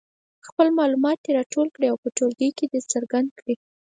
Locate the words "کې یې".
2.57-2.79